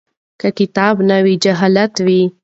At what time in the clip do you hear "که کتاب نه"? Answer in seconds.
0.39-1.17